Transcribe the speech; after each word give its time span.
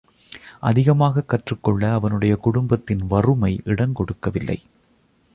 அதிகமாகக் 0.59 1.29
கற்றுக்கொள்ள 1.29 1.93
அவனுடைய 1.93 2.35
குடும்பத்தின் 2.35 3.07
வறுமை 3.07 3.61
இடங்கொடுக்கவில்லை. 3.65 4.61